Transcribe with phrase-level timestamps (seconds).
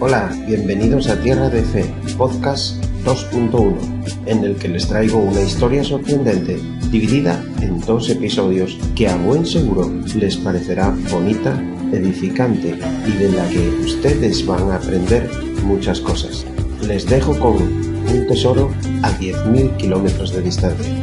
[0.00, 1.84] Hola, bienvenidos a Tierra de Fe,
[2.16, 3.74] podcast 2.1,
[4.26, 6.56] en el que les traigo una historia sorprendente
[6.88, 11.60] dividida en dos episodios que a buen seguro les parecerá bonita,
[11.90, 12.78] edificante
[13.08, 15.28] y de la que ustedes van a aprender
[15.64, 16.46] muchas cosas.
[16.86, 18.72] Les dejo con un tesoro
[19.02, 20.94] a 10.000 kilómetros de distancia.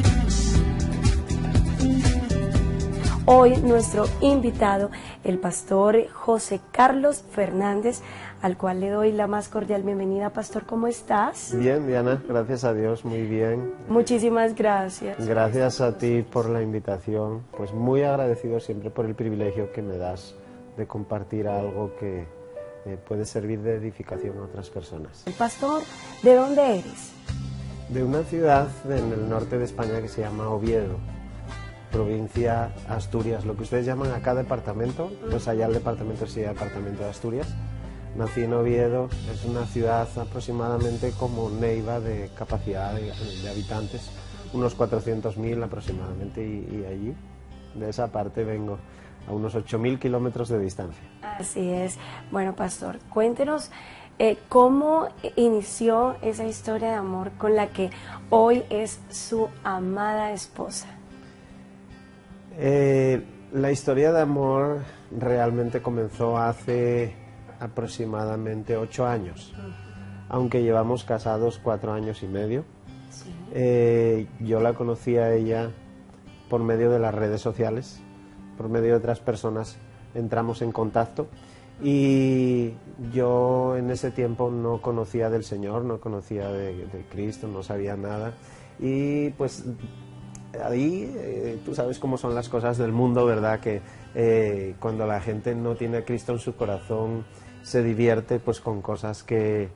[3.27, 4.91] Hoy nuestro invitado,
[5.23, 8.01] el pastor José Carlos Fernández,
[8.43, 10.29] al cual le doy la más cordial bienvenida.
[10.29, 11.51] Pastor, ¿cómo estás?
[11.57, 13.73] Bien, Diana, gracias a Dios, muy bien.
[13.89, 15.27] Muchísimas gracias.
[15.27, 19.97] Gracias a ti por la invitación, pues muy agradecido siempre por el privilegio que me
[19.97, 20.35] das
[20.77, 22.27] de compartir algo que
[22.85, 25.25] eh, puede servir de edificación a otras personas.
[25.25, 25.81] El pastor,
[26.21, 27.13] ¿de dónde eres?
[27.89, 31.14] De una ciudad en el norte de España que se llama Oviedo
[31.91, 37.09] provincia Asturias, lo que ustedes llaman acá departamento, pues allá el departamento sí, departamento de
[37.09, 37.47] Asturias.
[38.15, 43.11] Nací en Oviedo, es una ciudad aproximadamente como Neiva de capacidad de,
[43.49, 44.09] habitantes,
[44.53, 47.13] unos 400.000 aproximadamente, y, allí,
[47.73, 48.77] de esa parte vengo,
[49.27, 51.03] a unos 8.000 kilómetros de distancia.
[51.21, 51.97] Así es.
[52.31, 53.69] Bueno, pastor, cuéntenos
[54.17, 57.89] eh, cómo inició esa historia de amor con la que
[58.29, 60.87] hoy es su amada esposa.
[62.57, 63.21] Eh,
[63.53, 64.79] la historia de amor
[65.11, 67.15] realmente comenzó hace
[67.59, 69.53] aproximadamente ocho años,
[70.29, 72.65] aunque llevamos casados cuatro años y medio.
[73.53, 75.71] Eh, yo la conocí a ella
[76.49, 78.01] por medio de las redes sociales,
[78.57, 79.77] por medio de otras personas
[80.13, 81.27] entramos en contacto
[81.81, 82.73] y
[83.13, 88.33] yo en ese tiempo no conocía del Señor, no conocía de Cristo, no sabía nada
[88.79, 89.65] y pues
[90.63, 93.59] ahí eh, tú sabes cómo son las cosas del mundo, ¿verdad?
[93.59, 93.81] Que
[94.13, 97.25] eh, cuando la gente no tiene a Cristo en su corazón
[97.63, 99.69] se divierte pues con cosas que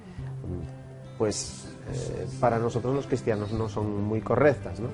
[1.18, 4.90] pues eh, para nosotros los cristianos no son muy correctas, ¿no?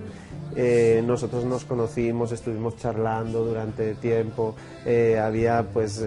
[1.04, 4.56] nosotros nos conocimos, estuvimos charlando durante tiempo,
[5.22, 6.02] había pues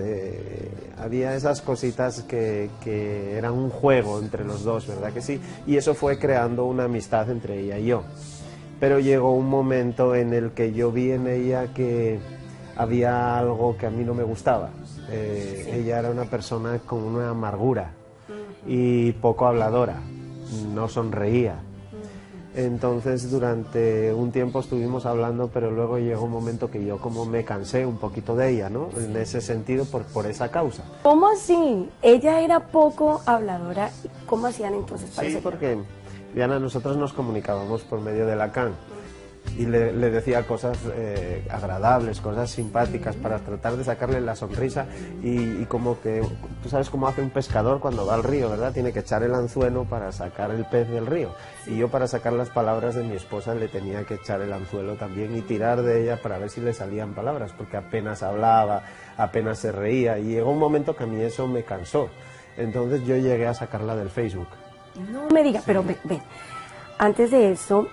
[0.97, 5.38] había esas cositas que, que eran un juego entre los dos, ¿verdad que sí?
[5.67, 8.05] Y eso fue creando una amistad entre ella y yo
[8.81, 12.21] pero llegó un momento en el que yo vi en ella que
[12.77, 14.71] había algo que a mí no me gustaba.
[15.11, 17.93] Eh, ella era una persona con una amargura
[18.67, 20.00] y poco habladora,
[20.75, 21.61] no sonreía.
[22.55, 27.44] Entonces durante un tiempo estuvimos hablando, pero luego llegó un momento que yo como me
[27.44, 28.88] cansé un poquito de ella, ¿no?
[28.97, 30.83] En ese sentido, por, por esa causa.
[31.03, 31.88] ¿Cómo así?
[32.03, 33.91] Ella era poco habladora.
[34.27, 35.78] ¿Cómo hacían entonces para Sí, porque
[36.34, 38.75] Diana, nosotros nos comunicábamos por medio de Lacan
[39.56, 44.87] y le, decía cosas eh, agradables, cosas simpáticas para tratar de sacarle la sonrisa
[45.22, 46.22] y, como que,
[46.62, 48.72] tú sabes cómo hace un pescador cuando va al río, ¿verdad?
[48.72, 51.31] Tiene que echar el anzuelo para sacar el pez del río.
[51.67, 54.94] Y yo para sacar las palabras de mi esposa le tenía que echar el anzuelo
[54.97, 58.83] también y tirar de ella para ver si le salían palabras, porque apenas hablaba,
[59.17, 62.11] apenas se reía y llegó un momento que a mí eso me cansó.
[62.56, 64.49] Entonces yo llegué a sacarla del Facebook
[64.98, 66.22] no me diga, pero ven,
[66.98, 67.88] antes de eso,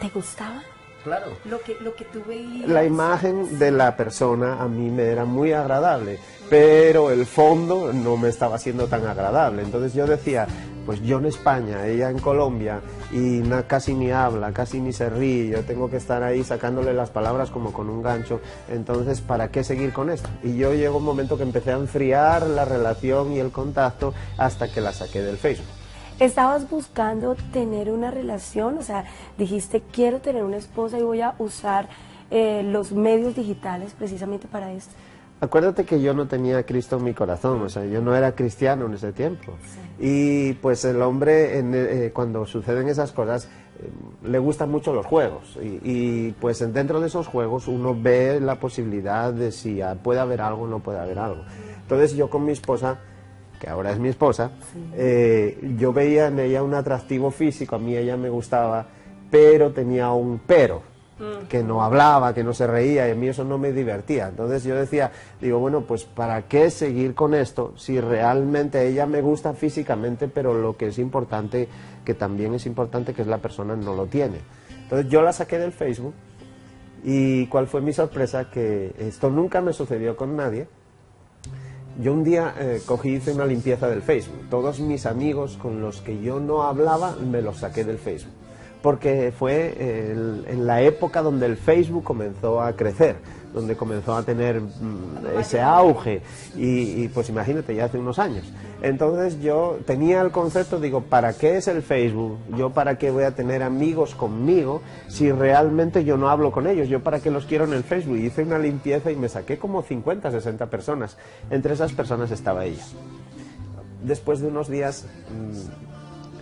[0.00, 0.62] ¿te gustaba?
[1.04, 1.32] Claro.
[1.44, 2.68] Lo que, lo que tú veías.
[2.68, 6.18] La imagen de la persona a mí me era muy agradable,
[6.48, 9.62] pero el fondo no me estaba siendo tan agradable.
[9.62, 10.46] Entonces yo decía,
[10.86, 12.80] pues yo en España, ella en Colombia,
[13.10, 17.10] y casi ni habla, casi ni se ríe, yo tengo que estar ahí sacándole las
[17.10, 20.28] palabras como con un gancho, entonces ¿para qué seguir con esto?
[20.42, 24.70] Y yo llegó un momento que empecé a enfriar la relación y el contacto hasta
[24.70, 25.81] que la saqué del Facebook.
[26.20, 28.78] ¿Estabas buscando tener una relación?
[28.78, 29.04] O sea,
[29.38, 31.88] dijiste, quiero tener una esposa y voy a usar
[32.30, 34.94] eh, los medios digitales precisamente para esto.
[35.40, 38.36] Acuérdate que yo no tenía a Cristo en mi corazón, o sea, yo no era
[38.36, 39.54] cristiano en ese tiempo.
[39.98, 43.48] Y pues el hombre, eh, cuando suceden esas cosas,
[43.80, 43.90] eh,
[44.28, 45.58] le gustan mucho los juegos.
[45.60, 50.40] Y, y, pues dentro de esos juegos uno ve la posibilidad de si puede haber
[50.40, 51.42] algo o no puede haber algo.
[51.82, 53.00] Entonces yo con mi esposa
[53.62, 54.50] que ahora es mi esposa,
[54.96, 58.84] eh, yo veía en ella un atractivo físico, a mí ella me gustaba,
[59.30, 60.82] pero tenía un pero,
[61.48, 64.26] que no hablaba, que no se reía, y a mí eso no me divertía.
[64.26, 69.20] Entonces yo decía, digo, bueno, pues ¿para qué seguir con esto si realmente ella me
[69.20, 71.68] gusta físicamente, pero lo que es importante,
[72.04, 74.38] que también es importante, que es la persona, no lo tiene?
[74.82, 76.14] Entonces yo la saqué del Facebook
[77.04, 80.66] y cuál fue mi sorpresa, que esto nunca me sucedió con nadie,
[82.00, 84.48] yo un día eh, cogí hice una limpieza del Facebook.
[84.50, 88.32] Todos mis amigos con los que yo no hablaba me los saqué del Facebook.
[88.82, 89.74] Porque fue
[90.48, 93.16] en la época donde el Facebook comenzó a crecer,
[93.54, 96.22] donde comenzó a tener mm, ese auge
[96.56, 98.52] y, pues imagínate, ya hace unos años.
[98.82, 102.38] Entonces yo tenía el concepto, digo, ¿para qué es el Facebook?
[102.56, 106.88] ¿Yo para qué voy a tener amigos conmigo si realmente yo no hablo con ellos?
[106.88, 108.16] ¿Yo para qué los quiero en el Facebook?
[108.16, 111.16] Y hice una limpieza y me saqué como 50, 60 personas.
[111.50, 112.84] Entre esas personas estaba ella.
[114.02, 115.06] Después de unos días...
[115.30, 115.92] Mm,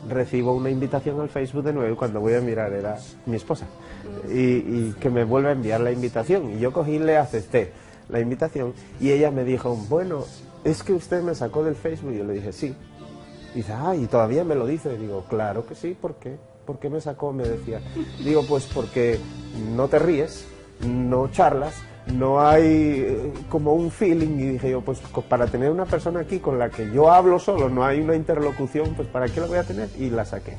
[0.08, 3.66] recibo una invitación al Facebook de nuevo y cuando voy a mirar era mi esposa
[4.28, 7.72] y, que me vuelve a enviar la invitación y yo cogí y le acepté
[8.08, 10.24] la invitación y ella me dijo, bueno,
[10.64, 12.74] es que usted me sacó del Facebook y yo le dije, sí.
[13.54, 14.92] Y dice, ah, y todavía me lo dice.
[14.94, 16.36] Y digo, claro que sí, ¿por qué?
[16.66, 17.32] ¿Por qué me sacó?
[17.32, 17.80] Me decía.
[18.22, 19.18] Digo, pues porque
[19.74, 20.46] no te ríes,
[20.86, 21.74] no charlas,
[22.06, 26.38] no hay eh, como un feeling y dije yo, pues para tener una persona aquí
[26.38, 29.58] con la que yo hablo solo, no hay una interlocución, pues ¿para qué la voy
[29.58, 29.88] a tener?
[29.98, 30.56] Y la saqué.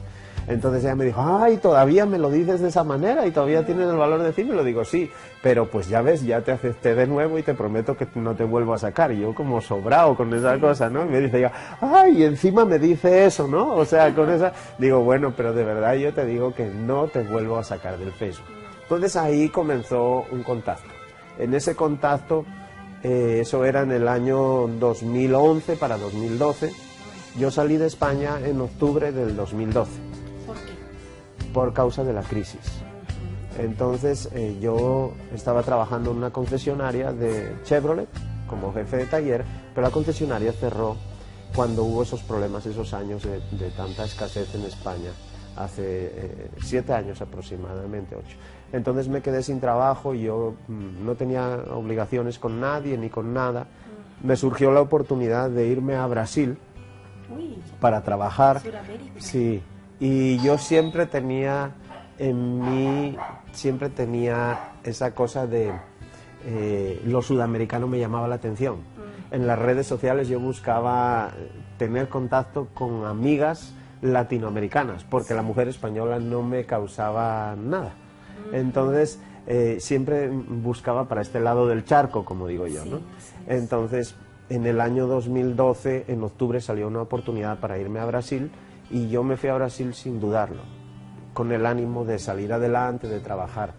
[0.47, 3.88] Entonces ella me dijo, ay, todavía me lo dices de esa manera y todavía tienes
[3.88, 5.09] el valor de decirme, lo digo, sí,
[5.41, 8.43] pero pues ya ves, ya te acepté de nuevo y te prometo que no te
[8.43, 9.11] vuelvo a sacar.
[9.11, 11.05] Y yo como sobrado con esa cosa, ¿no?
[11.05, 13.75] Y me dice ella, ay, encima me dice eso, ¿no?
[13.75, 17.23] O sea, con esa, digo, bueno, pero de verdad yo te digo que no te
[17.23, 18.47] vuelvo a sacar del Facebook.
[18.83, 20.90] Entonces ahí comenzó un contacto
[21.41, 22.45] en ese contacto,
[23.03, 26.71] eh, eso era en el año 2011 para 2012,
[27.38, 29.91] yo salí de España en octubre del 2012.
[30.45, 31.51] ¿Por qué?
[31.53, 32.81] Por causa de la crisis.
[33.57, 38.07] Entonces eh, yo estaba trabajando en una concesionaria de Chevrolet
[38.47, 40.97] como jefe de taller, pero la concesionaria cerró
[41.55, 45.11] cuando hubo esos problemas, esos años de, tanta escasez en España,
[45.56, 48.38] hace eh, siete años aproximadamente, ocho.
[48.74, 53.33] Entonces me quedé sin trabajo y yo mm, no tenía obligaciones con nadie ni con
[53.33, 53.68] nada.
[54.24, 54.27] Mm.
[54.27, 56.57] Me surgió la oportunidad de irme a Brasil
[57.80, 58.62] para trabajar.
[59.18, 59.62] Sí,
[60.00, 61.71] y yo siempre tenía
[62.18, 63.18] en mí,
[63.51, 65.71] siempre tenía esa cosa de
[66.45, 68.77] eh, lo sudamericano me llamaba la atención.
[68.77, 69.36] Mm.
[69.36, 71.31] En las redes sociales yo buscaba
[71.77, 77.94] tener contacto con amigas latinoamericanas, porque la mujer española no me causaba nada.
[78.51, 83.00] Entonces, eh, siempre buscaba para este lado del charco, como digo yo, ¿no?
[83.48, 84.15] Entonces,
[84.50, 88.51] en el año 2012, en octubre, salió una oportunidad para irme a Brasil
[88.89, 90.62] y yo me fui a Brasil sin dudarlo,
[91.33, 93.74] con el ánimo de salir adelante, de trabajar.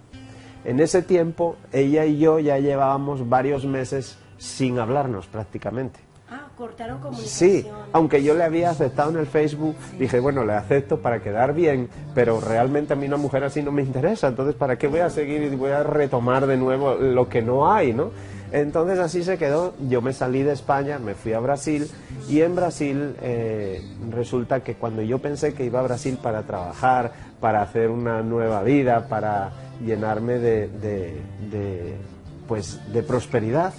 [0.64, 6.11] En ese tiempo, ella y yo ya llevábamos varios meses sin hablarnos prácticamente
[6.56, 7.50] cortaron comunicación.
[7.50, 11.54] Sí, aunque yo le había aceptado en el Facebook, dije, bueno, le acepto para quedar
[11.54, 15.00] bien, pero realmente a mí una mujer así no me interesa, entonces ¿para qué voy
[15.00, 18.10] a seguir y voy a retomar de nuevo lo que no hay, no?
[18.52, 21.90] Entonces así se quedó, yo me salí de España, me fui a Brasil
[22.28, 27.12] y en Brasil eh, resulta que cuando yo pensé que iba a Brasil para trabajar,
[27.40, 29.52] para hacer una nueva vida, para
[29.82, 31.96] llenarme de, de
[32.46, 33.72] pues, de prosperidad,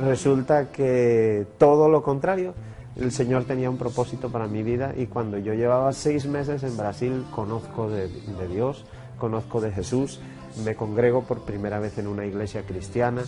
[0.00, 2.54] Resulta que todo lo contrario,
[2.96, 6.76] el Señor tenía un propósito para mi vida y cuando yo llevaba seis meses en
[6.76, 8.08] Brasil conozco de,
[8.48, 8.84] Dios,
[9.18, 10.20] conozco de Jesús,
[10.64, 13.22] me congrego por primera vez en una iglesia cristiana.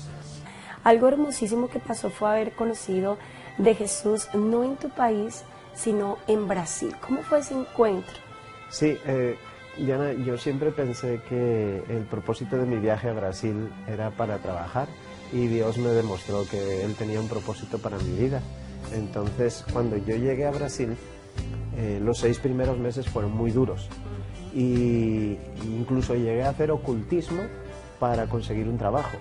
[0.83, 3.17] Algo hermosísimo que pasó fue haber conocido
[3.57, 5.45] de Jesús no en tu país,
[5.75, 6.95] sino en Brasil.
[7.07, 8.15] ¿Cómo fue ese encuentro?
[8.69, 9.37] Sí, eh,
[9.79, 14.89] Diana, yo siempre pensé que el propósito de mi viaje a Brasil era para trabajar
[15.35, 18.41] y Dios me demostró que Él tenía un propósito para mi vida.
[18.95, 20.97] Entonces, cuando yo llegué a Brasil,
[21.77, 23.89] eh, los seis primeros meses fueron muy duros
[24.55, 27.43] y incluso llegué a hacer ocultismo
[27.99, 29.19] para conseguir un trabajo.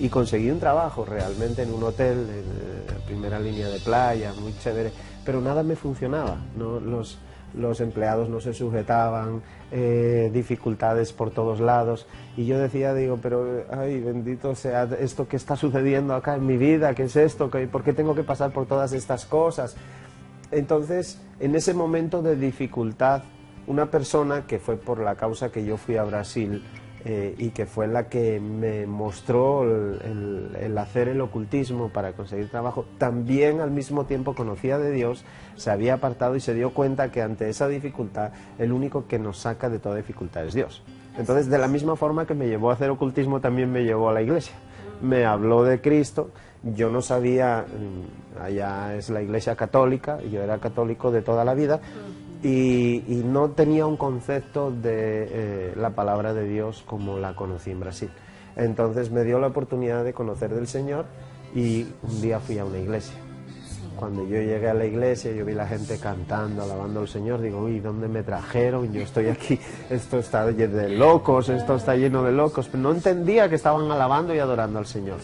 [0.00, 4.56] Y conseguí un trabajo realmente en un hotel, en la primera línea de playa, muy
[4.58, 4.92] chévere,
[5.24, 6.36] pero nada me funcionaba.
[6.56, 6.78] ¿no?
[6.78, 7.18] Los,
[7.54, 12.06] los empleados no se sujetaban, eh, dificultades por todos lados.
[12.36, 16.56] Y yo decía, digo, pero, ay, bendito sea esto que está sucediendo acá en mi
[16.56, 17.50] vida, ¿qué es esto?
[17.50, 19.76] ¿Por qué tengo que pasar por todas estas cosas?
[20.50, 23.22] Entonces, en ese momento de dificultad,
[23.66, 26.62] una persona que fue por la causa que yo fui a Brasil,
[27.04, 32.84] eh, y que fue la que me mostró el, hacer el ocultismo para conseguir trabajo,
[32.98, 35.24] también al mismo tiempo conocía de Dios,
[35.56, 39.38] se había apartado y se dio cuenta que ante esa dificultad el único que nos
[39.38, 40.82] saca de toda dificultad es Dios.
[41.18, 44.12] Entonces, de la misma forma que me llevó a hacer ocultismo, también me llevó a
[44.12, 44.54] la iglesia.
[45.02, 46.30] Me habló de Cristo,
[46.62, 51.54] yo no sabía, mm, allá es la iglesia católica, yo era católico de toda la
[51.54, 51.80] vida,
[52.42, 57.80] y, no tenía un concepto de eh, la palabra de Dios como la conocí en
[57.80, 58.10] Brasil.
[58.56, 61.06] Entonces me dio la oportunidad de conocer del Señor
[61.54, 63.31] y un día fui a una iglesia.
[63.96, 67.60] Cuando yo llegué a la iglesia, yo vi la gente cantando, alabando al Señor, digo,
[67.60, 68.92] uy, ¿dónde me trajeron?
[68.92, 69.58] Yo estoy aquí,
[69.90, 72.72] esto está lleno de locos, esto está lleno de locos.
[72.74, 75.18] No entendía que estaban alabando y adorando al Señor.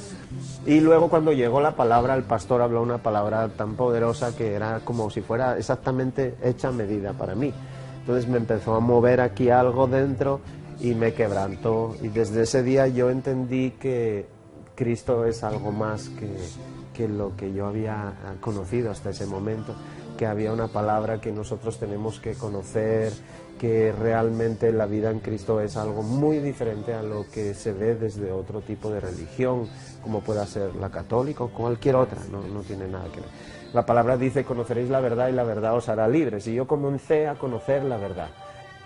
[0.66, 4.80] Y luego cuando llegó la palabra, el pastor habló una palabra tan poderosa que era
[4.84, 7.52] como si fuera exactamente hecha medida para mí.
[8.00, 10.40] Entonces me empezó a mover aquí algo dentro
[10.80, 11.96] y me quebrantó.
[12.02, 14.26] Y desde ese día yo entendí que
[14.78, 16.28] Cristo es algo más que
[16.98, 19.72] que lo que yo había ah, conocido hasta ese momento,
[20.18, 23.12] que había una palabra que nosotros tenemos que conocer,
[23.56, 27.94] que realmente la vida en Cristo es algo muy diferente a lo que se ve
[27.94, 29.68] desde otro tipo de religión,
[30.02, 33.30] como pueda ser la católica o cualquier otra, no, no tiene nada que ver.
[33.72, 36.48] La palabra dice, conoceréis la verdad y la verdad os hará libres.
[36.48, 38.30] Y yo comencé a conocer la verdad.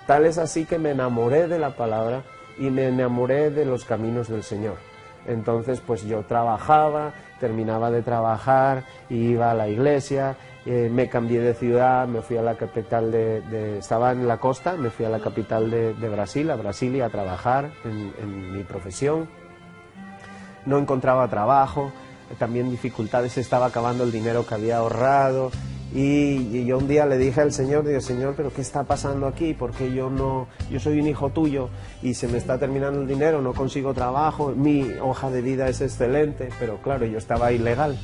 [0.07, 2.25] Tal es así que me enamoré de la palabra
[2.59, 4.93] y me enamoré de los caminos del Señor.
[5.27, 11.55] Entonces, pues yo trabajaba, terminaba de trabajar, iba a la iglesia, eh, me cambié de
[11.55, 15.21] ciudad, me fui a la capital de, estaba en la costa, me fui a la
[15.21, 19.29] capital de, Brasil, a Brasilia, a trabajar en, mi profesión.
[20.67, 21.93] No encontraba trabajo,
[22.39, 25.51] también dificultades, estaba acabando el dinero que había ahorrado
[25.95, 29.55] y, yo un día le dije al Señor, digo, Señor, pero ¿qué está pasando aquí?
[29.55, 31.69] Porque yo no, yo soy un hijo tuyo
[32.03, 35.81] y se me está terminando el dinero, no consigo trabajo, mi hoja de vida es
[35.81, 37.99] excelente, pero claro, yo estaba ilegal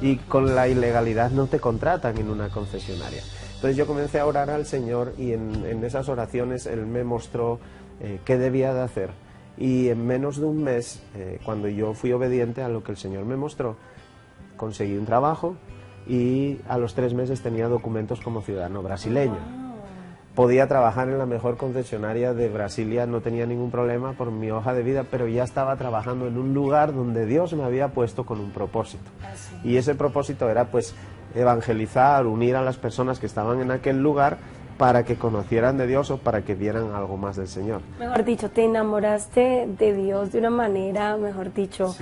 [0.00, 3.22] y con la ilegalidad no te contratan en una concesionaria.
[3.54, 7.58] Entonces yo comencé a orar al Señor y en, esas oraciones Él me mostró
[8.00, 9.10] eh, qué debía de hacer.
[9.56, 12.98] Y en menos de un mes, eh, cuando yo fui obediente a lo que el
[12.98, 13.76] Señor me mostró,
[14.56, 15.56] conseguí un trabajo,
[16.06, 19.38] y a los tres meses tenía documentos como ciudadano brasileño.
[20.34, 24.74] Podía trabajar en la mejor concesionaria de Brasilia, no tenía ningún problema por mi hoja
[24.74, 28.40] de vida, pero ya estaba trabajando en un lugar donde Dios me había puesto con
[28.40, 29.04] un propósito.
[29.62, 30.94] Y ese propósito era pues
[31.36, 34.38] evangelizar, unir a las personas que estaban en aquel lugar
[34.76, 37.80] para que conocieran de Dios o para que vieran algo más del Señor.
[37.98, 41.94] Mejor dicho, te enamoraste de Dios de una manera, mejor dicho,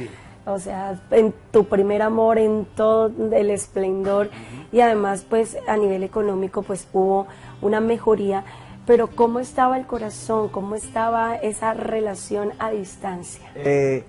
[0.46, 4.30] o sea, en tu primer amor, en todo el esplendor
[4.72, 7.26] y además pues a nivel económico pues hubo
[7.60, 8.44] una mejoría,
[8.86, 10.48] pero ¿cómo estaba el corazón?
[10.48, 13.50] ¿Cómo estaba esa relación a distancia?
[13.54, 14.04] Eh,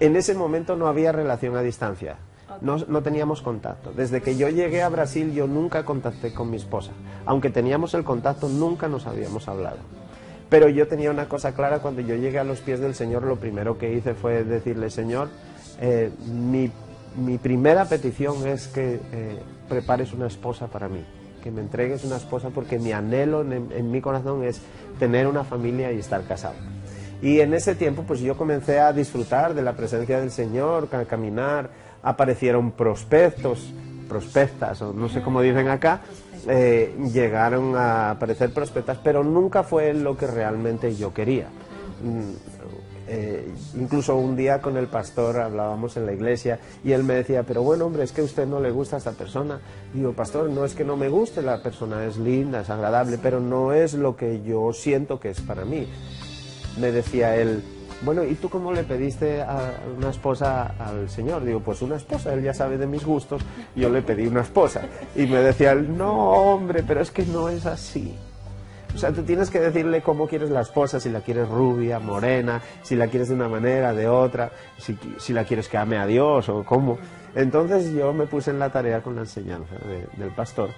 [0.00, 2.16] en ese momento no había relación a distancia.
[2.60, 3.92] No, no, teníamos contacto.
[3.92, 6.90] Desde que yo llegué a Brasil yo nunca contacté con mi esposa.
[7.24, 9.78] Aunque teníamos el contacto, nunca nos habíamos hablado.
[10.50, 13.36] Pero yo tenía una cosa clara, cuando yo llegué a los pies del Señor, lo
[13.36, 15.28] primero que hice fue decirle, Señor,
[15.80, 16.70] eh, mi,
[17.38, 21.04] primera petición es que eh, prepares una esposa para mí,
[21.42, 24.60] que me entregues una esposa porque mi anhelo en, mi corazón es
[24.98, 26.56] tener una familia y estar casado.
[27.22, 31.04] Y en ese tiempo pues yo comencé a disfrutar de la presencia del Señor, a
[31.04, 31.70] caminar,
[32.02, 33.72] aparecieron prospectos,
[34.08, 36.02] prospectas, o no sé cómo dicen acá,
[36.46, 41.48] eh, llegaron a aparecer prospectas, pero nunca fue lo que realmente yo quería.
[43.12, 47.42] Eh, incluso un día con el pastor hablábamos en la iglesia y él me decía,
[47.42, 49.60] pero bueno, hombre, es que a usted no le gusta a esta persona.
[49.92, 53.40] digo, pastor, no es que no me guste, la persona es linda, es agradable, pero
[53.40, 55.88] no es lo que yo siento que es para mí.
[56.78, 57.64] Me decía él,
[58.02, 61.44] bueno, ¿y tú cómo le pediste a una esposa al Señor?
[61.44, 63.42] Digo, pues una esposa, él ya sabe de mis gustos,
[63.74, 64.82] yo le pedí una esposa.
[65.16, 68.16] Y me decía él, no, hombre, pero es que no es así.
[68.94, 72.60] O sea, tú tienes que decirle cómo quieres la esposa, si la quieres rubia, morena,
[72.82, 76.48] si la quieres de una manera, de otra, si, la quieres que ame a Dios
[76.48, 76.98] o cómo.
[77.34, 79.76] Entonces yo me puse en la tarea con la enseñanza
[80.16, 80.70] del pastor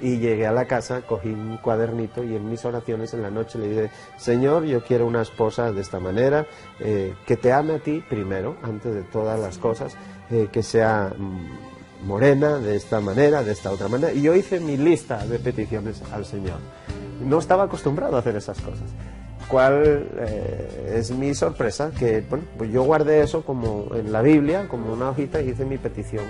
[0.00, 3.58] y llegué a la casa, cogí un cuadernito y en mis oraciones en la noche
[3.58, 6.46] le dije, Señor, yo quiero una esposa de esta manera,
[6.80, 9.96] eh, que te ame a ti primero, antes de todas las cosas,
[10.30, 14.12] eh, que sea mm, morena de esta manera, de esta otra manera.
[14.12, 16.58] Y yo hice mi lista de peticiones al Señor
[17.24, 18.88] no estaba acostumbrado a hacer esas cosas.
[19.48, 21.92] ¿Cuál eh, es mi sorpresa?
[21.96, 25.64] Que bueno, pues yo guardé eso como en la Biblia, como una hojita y hice
[25.64, 26.24] mi petición.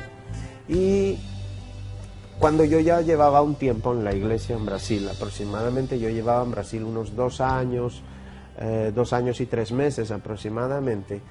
[0.69, 1.19] Y
[2.39, 6.51] cuando yo ya llevaba un tiempo en la iglesia en Brasil, aproximadamente yo llevaba en
[6.51, 8.03] Brasil unos dos años,
[8.59, 11.23] eh, dos años y tres meses aproximadamente,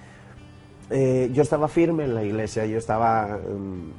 [0.92, 3.92] eh, yo estaba firme en la iglesia, yo estaba em,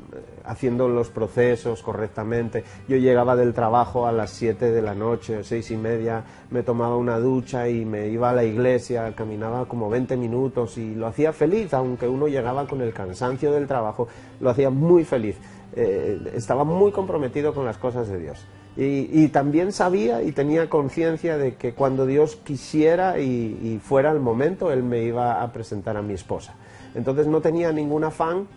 [0.45, 5.73] haciendo los procesos correctamente, yo llegaba del trabajo a las 7 de la noche, seis
[5.73, 10.17] y media, me tomaba una ducha y me iba a la iglesia, caminaba como 20
[10.17, 14.07] minutos y lo hacía feliz, aunque uno llegaba con el cansancio del trabajo,
[14.39, 15.37] lo hacía muy feliz,
[15.75, 18.47] eh, estaba muy comprometido con las cosas de Dios.
[18.79, 24.71] Y, también sabía y tenía conciencia de que cuando Dios quisiera y fuera el momento,
[24.71, 26.55] Él me iba a presentar a mi esposa.
[26.97, 28.49] Entonces no tenía ningún afán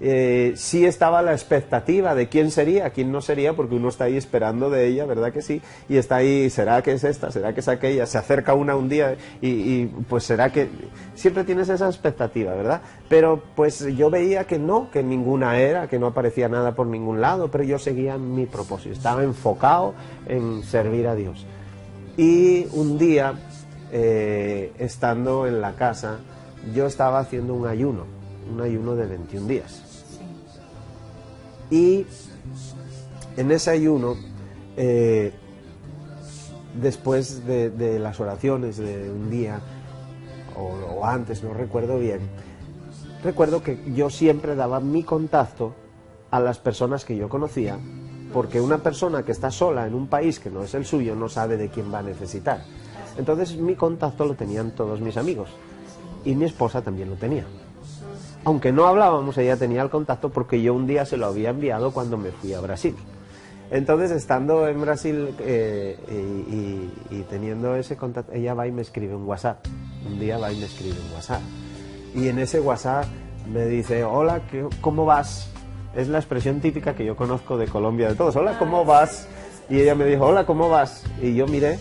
[0.00, 4.16] eh, sí estaba la expectativa de quién sería, quién no sería, porque uno está ahí
[4.16, 5.62] esperando de ella, ¿verdad que sí?
[5.88, 7.30] Y está ahí, ¿será que es esta?
[7.30, 8.04] ¿Será que es aquella?
[8.06, 10.68] Se acerca una un día y, pues será que...
[11.14, 12.82] Siempre tienes esa expectativa, ¿verdad?
[13.08, 17.20] Pero pues yo veía que no, que ninguna era, que no aparecía nada por ningún
[17.20, 19.94] lado, pero yo seguía mi propósito, estaba enfocado
[20.26, 21.46] en servir a Dios.
[22.16, 23.34] Y un día,
[23.92, 26.18] eh, estando en la casa,
[26.72, 28.04] yo estaba haciendo un ayuno,
[28.52, 29.82] un ayuno de 21 días.
[31.70, 32.06] Y
[33.36, 34.16] en ese ayuno,
[34.76, 35.32] eh,
[36.80, 39.60] después de, las oraciones de un día,
[40.56, 42.20] o, antes, no recuerdo bien,
[43.22, 45.74] recuerdo que yo siempre daba mi contacto
[46.30, 47.78] a las personas que yo conocía,
[48.32, 51.28] porque una persona que está sola en un país que no es el suyo no
[51.28, 52.64] sabe de quién va a necesitar.
[53.16, 55.50] Entonces mi contacto lo tenían todos mis amigos
[56.24, 57.44] y mi esposa también lo tenía
[58.44, 61.92] aunque no hablábamos, ella tenía el contacto porque yo un día se lo había enviado
[61.92, 62.94] cuando me fui a Brasil.
[63.70, 65.98] Entonces, estando en Brasil eh,
[67.10, 69.66] y, teniendo ese contacto, ella va y me escribe un WhatsApp.
[70.06, 71.40] Un día va y me escribe un WhatsApp.
[72.14, 73.06] Y en ese WhatsApp
[73.50, 74.42] me dice, hola,
[74.82, 75.48] ¿cómo vas?
[75.96, 78.36] Es la expresión típica que yo conozco de Colombia de todos.
[78.36, 79.26] Hola, ¿cómo vas?
[79.70, 81.04] Y ella me dijo, hola, ¿cómo vas?
[81.22, 81.78] Y yo miré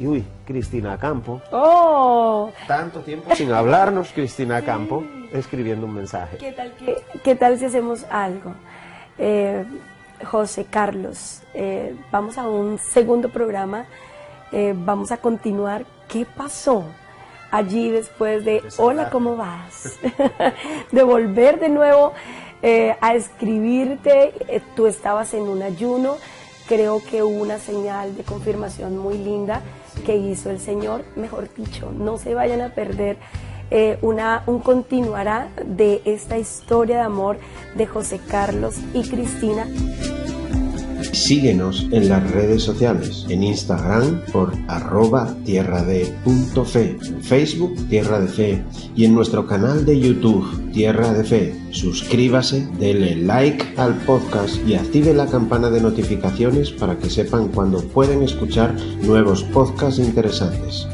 [0.00, 1.42] y uy, Cristina Campo.
[1.52, 2.50] ¡Oh!
[2.66, 6.38] Tanto tiempo sin hablarnos, Cristina Campo, escribiendo un mensaje.
[6.38, 8.54] ¿Qué tal, si hacemos algo?
[9.18, 9.62] Eh,
[10.24, 13.84] José Carlos, eh, vamos a un segundo programa,
[14.52, 15.84] eh, vamos a continuar.
[16.08, 16.84] ¿Qué pasó
[17.50, 19.98] allí después de Hola, ¿cómo vas?
[20.92, 22.14] de volver de nuevo
[22.62, 26.16] a escribirte, tú estabas en un ayuno,
[26.70, 29.60] creo que hubo una señal de confirmación muy linda
[30.06, 33.16] que hizo el Señor, mejor dicho, no se vayan a perder
[33.72, 37.38] eh, una, un continuará de esta historia de amor
[37.74, 39.66] de José Carlos y Cristina.
[41.20, 47.76] Síguenos en las redes sociales, en Instagram por arroba tierra de punto fe, en Facebook
[47.90, 48.64] Tierra de Fe
[48.96, 51.54] y en nuestro canal de YouTube Tierra de Fe.
[51.72, 57.82] Suscríbase, denle like al podcast y active la campana de notificaciones para que sepan cuando
[57.84, 60.88] pueden escuchar nuevos podcasts interesantes.